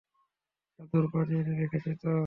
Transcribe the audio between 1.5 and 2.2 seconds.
রেখেছ তো!